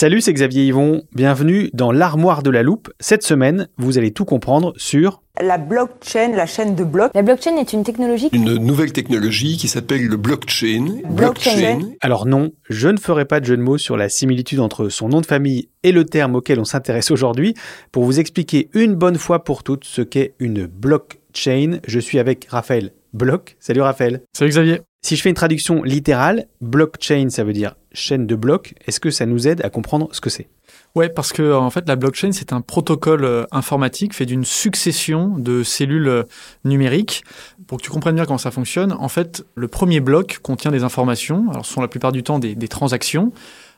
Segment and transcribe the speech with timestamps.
[0.00, 1.02] Salut, c'est Xavier Yvon.
[1.14, 2.88] Bienvenue dans l'armoire de la loupe.
[3.00, 7.10] Cette semaine, vous allez tout comprendre sur La blockchain, la chaîne de blocs.
[7.14, 11.02] La blockchain est une technologie une nouvelle technologie qui s'appelle le blockchain.
[11.10, 11.80] Blockchain.
[12.00, 15.10] Alors non, je ne ferai pas de jeu de mots sur la similitude entre son
[15.10, 17.52] nom de famille et le terme auquel on s'intéresse aujourd'hui.
[17.92, 22.46] Pour vous expliquer une bonne fois pour toutes ce qu'est une blockchain, je suis avec
[22.48, 23.54] Raphaël Bloch.
[23.58, 24.22] Salut Raphaël.
[24.32, 24.80] Salut Xavier.
[25.02, 28.74] Si je fais une traduction littérale, blockchain ça veut dire chaîne de blocs.
[28.86, 30.48] Est-ce que ça nous aide à comprendre ce que c'est?
[30.94, 35.36] Ouais, parce que en fait, la blockchain, c'est un protocole euh, informatique fait d'une succession
[35.38, 36.22] de cellules euh,
[36.64, 37.24] numériques.
[37.66, 40.82] Pour que tu comprennes bien comment ça fonctionne, en fait, le premier bloc contient des
[40.82, 41.48] informations.
[41.50, 43.32] Alors, ce sont la plupart du temps des, des transactions.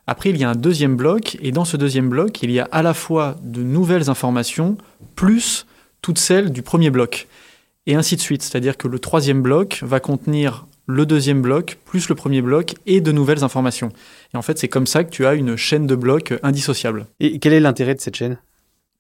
[0.07, 2.65] Après, il y a un deuxième bloc, et dans ce deuxième bloc, il y a
[2.73, 4.79] à la fois de nouvelles informations,
[5.15, 5.67] plus
[6.01, 7.29] toutes celles du premier bloc.
[7.87, 8.43] Et ainsi de suite.
[8.43, 13.01] C'est-à-dire que le troisième bloc va contenir le deuxième bloc, plus le premier bloc, et
[13.01, 13.91] de nouvelles informations.
[14.35, 17.07] Et en fait, c'est comme ça que tu as une chaîne de blocs indissociable.
[17.21, 18.39] Et quel est l'intérêt de cette chaîne?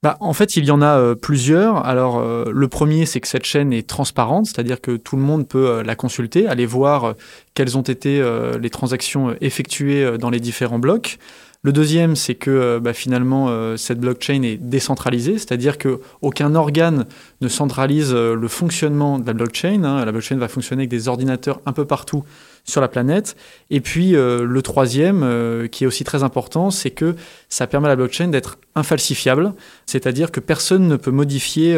[0.02, 1.86] Bah, en fait, il y en a euh, plusieurs.
[1.86, 5.46] Alors, euh, le premier, c'est que cette chaîne est transparente, c'est-à-dire que tout le monde
[5.46, 7.12] peut euh, la consulter, aller voir euh,
[7.54, 11.18] quelles ont été euh, les transactions euh, effectuées euh, dans les différents blocs.
[11.64, 16.56] Le deuxième, c'est que euh, bah, finalement, euh, cette blockchain est décentralisée, c'est-à-dire que aucun
[16.56, 17.06] organe
[17.40, 19.84] ne centralise euh, le fonctionnement de la blockchain.
[19.84, 20.04] hein.
[20.04, 22.24] La blockchain va fonctionner avec des ordinateurs un peu partout
[22.64, 23.36] sur la planète.
[23.70, 27.16] Et puis, le troisième, qui est aussi très important, c'est que
[27.48, 29.52] ça permet à la blockchain d'être infalsifiable,
[29.84, 31.76] c'est-à-dire que personne ne peut modifier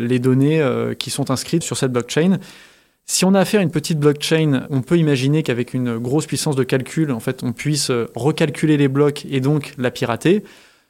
[0.00, 0.60] les données
[0.98, 2.38] qui sont inscrites sur cette blockchain.
[3.06, 6.56] Si on a affaire à une petite blockchain, on peut imaginer qu'avec une grosse puissance
[6.56, 10.42] de calcul, en fait, on puisse euh, recalculer les blocs et donc la pirater.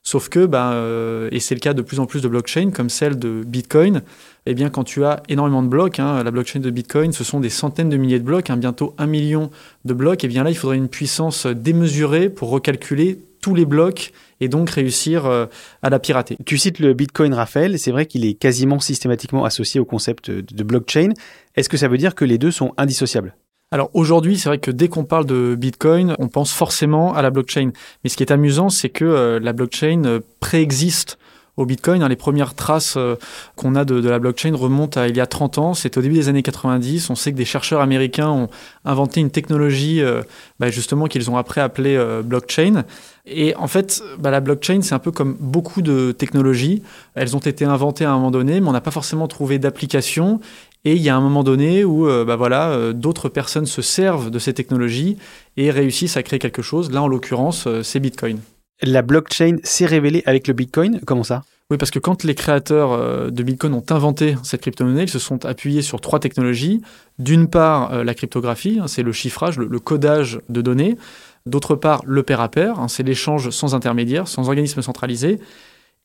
[0.07, 2.91] Sauf que, ben, euh, et c'est le cas de plus en plus de blockchains, comme
[2.91, 4.03] celle de Bitcoin,
[4.47, 7.41] eh bien, quand tu as énormément de blocs, hein, la blockchain de Bitcoin, ce sont
[7.41, 9.51] des centaines de milliers de blocs, hein, bientôt un million
[9.87, 14.13] de blocs, et bien là, il faudrait une puissance démesurée pour recalculer tous les blocs
[14.41, 15.45] et donc réussir euh,
[15.83, 16.39] à la pirater.
[16.47, 17.79] Tu cites le Bitcoin, Raphaël.
[17.79, 21.11] C'est vrai qu'il est quasiment systématiquement associé au concept de blockchain.
[21.55, 23.37] Est-ce que ça veut dire que les deux sont indissociables?
[23.71, 27.29] Alors aujourd'hui, c'est vrai que dès qu'on parle de Bitcoin, on pense forcément à la
[27.29, 27.73] blockchain.
[28.03, 31.19] Mais ce qui est amusant, c'est que euh, la blockchain euh, préexiste
[31.57, 32.03] au Bitcoin.
[32.03, 32.09] hein.
[32.09, 33.17] Les premières traces euh,
[33.57, 35.75] qu'on a de, la blockchain remontent à il y a 30 ans.
[35.75, 37.11] C'était au début des années 90.
[37.11, 38.49] On sait que des chercheurs américains ont
[38.85, 40.23] inventé une technologie euh,
[40.59, 42.85] bah, justement qu'ils ont après appelée euh, blockchain.
[43.27, 46.83] Et en fait, bah, la blockchain, c'est un peu comme beaucoup de technologies.
[47.15, 50.41] Elles ont été inventées à un moment donné, mais on n'a pas forcément trouvé d'application.
[50.85, 54.39] Et il y a un moment donné où bah voilà, d'autres personnes se servent de
[54.39, 55.17] ces technologies
[55.57, 56.91] et réussissent à créer quelque chose.
[56.91, 58.41] Là, en l'occurrence, c'est Bitcoin.
[58.83, 61.43] La blockchain s'est révélée avec le Bitcoin Comment ça?
[61.71, 65.19] Oui, parce que quand les créateurs euh, de Bitcoin ont inventé cette crypto-monnaie, ils se
[65.19, 66.83] sont appuyés sur trois technologies.
[67.19, 70.99] D'une part, euh, la cryptographie, hein, c'est le chiffrage, le, codage de données.
[71.47, 75.41] D'autre part, le pair à pair, hein, c'est l'échange sans intermédiaire, sans organisme centralisé.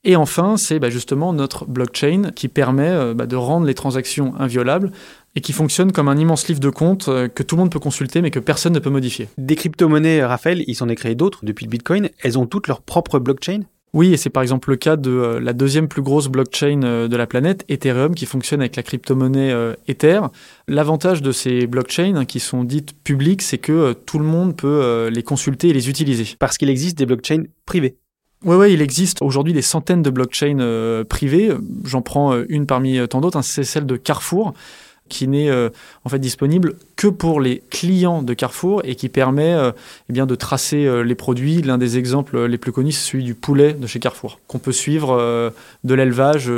[0.03, 4.33] Et enfin, c'est bah, justement notre blockchain qui permet euh, bah, de rendre les transactions
[4.39, 4.91] inviolables
[5.35, 7.79] et qui fonctionne comme un immense livre de compte euh, que tout le monde peut
[7.79, 9.27] consulter mais que personne ne peut modifier.
[9.37, 12.09] Des crypto-monnaies, Raphaël, il s'en est créé d'autres depuis le Bitcoin.
[12.23, 13.63] Elles ont toutes leur propre blockchain?
[13.93, 17.07] Oui, et c'est par exemple le cas de euh, la deuxième plus grosse blockchain euh,
[17.07, 20.21] de la planète, Ethereum, qui fonctionne avec la crypto-monnaie euh, Ether.
[20.67, 24.55] L'avantage de ces blockchains hein, qui sont dites publiques, c'est que euh, tout le monde
[24.55, 26.35] peut euh, les consulter et les utiliser.
[26.37, 27.97] Parce qu'il existe des blockchains privées.
[28.45, 31.51] Oui, ouais, il existe aujourd'hui des centaines de blockchains euh, privées.
[31.83, 34.53] J'en prends euh, une parmi euh, tant d'autres, hein, c'est celle de Carrefour
[35.09, 39.55] qui n'est en fait disponible que pour les clients de Carrefour et qui permet
[40.07, 41.63] eh bien de tracer les produits.
[41.63, 44.71] L'un des exemples les plus connus, c'est celui du poulet de chez Carrefour, qu'on peut
[44.71, 45.51] suivre
[45.83, 46.51] de l'élevage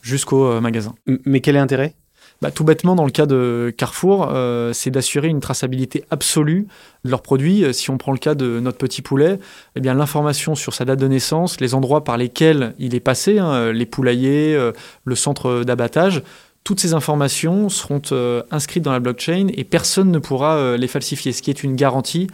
[0.00, 0.94] jusqu'au magasin.
[1.26, 1.92] Mais quel est l'intérêt?
[2.40, 6.68] Bah, tout bêtement, dans le cas de Carrefour, euh, c'est d'assurer une traçabilité absolue
[7.04, 7.64] de leurs produits.
[7.64, 9.40] Euh, Si on prend le cas de notre petit poulet,
[9.74, 13.40] eh bien l'information sur sa date de naissance, les endroits par lesquels il est passé,
[13.40, 14.70] hein, les poulaillers, euh,
[15.04, 16.22] le centre d'abattage,
[16.68, 20.86] toutes ces informations seront euh, inscrites dans la blockchain et personne ne pourra euh, les
[20.86, 22.26] falsifier, ce qui est une garantie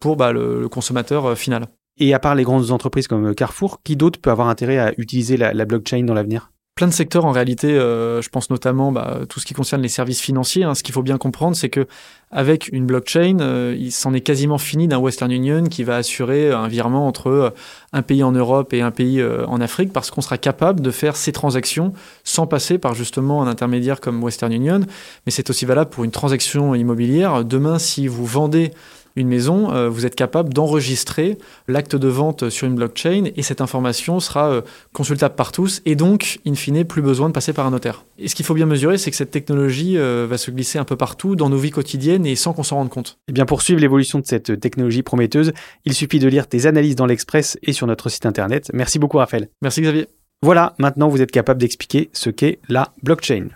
[0.00, 1.66] pour bah, le, consommateur euh, final.
[1.98, 5.36] Et à part les grandes entreprises comme Carrefour, qui d'autre peut avoir intérêt à utiliser
[5.36, 6.51] la blockchain dans l'avenir?
[6.82, 7.68] Plein de secteurs en réalité.
[7.68, 10.64] Euh, je pense notamment bah, tout ce qui concerne les services financiers.
[10.64, 10.74] Hein.
[10.74, 11.86] Ce qu'il faut bien comprendre, c'est que
[12.32, 16.50] avec une blockchain, euh, il s'en est quasiment fini d'un Western Union qui va assurer
[16.50, 17.50] un virement entre euh,
[17.92, 21.14] un pays en Europe et un pays en Afrique, parce qu'on sera capable de faire
[21.14, 21.92] ces transactions
[22.24, 24.80] sans passer par justement un intermédiaire comme Western Union.
[25.24, 27.44] Mais c'est aussi valable pour une transaction immobilière.
[27.44, 28.72] Demain, si vous vendez
[29.16, 31.38] une maison, euh, vous êtes capable d'enregistrer
[31.68, 34.60] l'acte de vente sur une blockchain et cette information sera euh,
[34.92, 38.04] consultable par tous et donc, in fine, plus besoin de passer par un notaire.
[38.18, 40.84] Et ce qu'il faut bien mesurer, c'est que cette technologie euh, va se glisser un
[40.84, 43.18] peu partout dans nos vies quotidiennes et sans qu'on s'en rende compte.
[43.28, 45.52] Et eh bien, pour suivre l'évolution de cette technologie prometteuse,
[45.84, 48.70] il suffit de lire tes analyses dans l'Express et sur notre site internet.
[48.72, 49.48] Merci beaucoup, Raphaël.
[49.60, 50.06] Merci, Xavier.
[50.42, 53.48] Voilà, maintenant vous êtes capable d'expliquer ce qu'est la blockchain.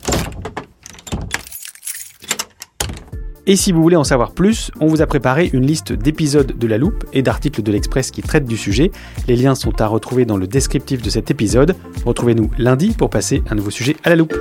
[3.49, 6.67] Et si vous voulez en savoir plus, on vous a préparé une liste d'épisodes de
[6.67, 8.91] La Loupe et d'articles de l'Express qui traitent du sujet.
[9.29, 11.77] Les liens sont à retrouver dans le descriptif de cet épisode.
[12.05, 14.35] Retrouvez-nous lundi pour passer un nouveau sujet à La Loupe.